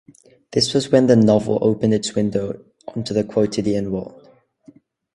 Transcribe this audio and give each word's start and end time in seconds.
This 0.51 0.73
was 0.73 0.91
when 0.91 1.05
the 1.05 1.15
novel 1.15 1.59
opened 1.61 1.93
its 1.93 2.15
window 2.15 2.59
onto 2.87 3.13
the 3.13 3.23
quotidian 3.23 3.91
world. 3.91 4.29